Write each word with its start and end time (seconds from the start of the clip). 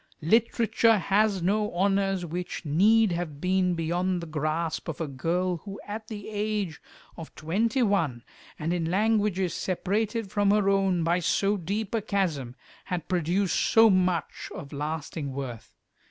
Literature 0.23 0.97
has 0.97 1.43
no 1.43 1.71
honours 1.75 2.25
which 2.25 2.65
need 2.65 3.11
have 3.11 3.39
been 3.39 3.75
beyond 3.75 4.19
the 4.19 4.25
grasp 4.25 4.87
of 4.87 4.99
a 4.99 5.07
girl 5.07 5.57
who 5.57 5.79
at 5.85 6.07
the 6.07 6.27
age 6.27 6.81
of 7.17 7.35
twenty 7.35 7.83
one, 7.83 8.23
and 8.57 8.73
in 8.73 8.85
languages 8.89 9.53
separated 9.53 10.31
from 10.31 10.49
her 10.49 10.67
own 10.71 11.03
by 11.03 11.19
so 11.19 11.55
deep 11.55 11.93
a 11.93 12.01
chasm, 12.01 12.55
had 12.85 13.07
produced 13.07 13.55
so 13.55 13.91
much 13.91 14.49
of 14.55 14.73
lasting 14.73 15.33
worth. 15.33 15.71